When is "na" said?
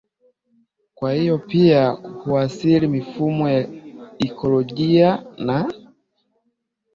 5.37-5.71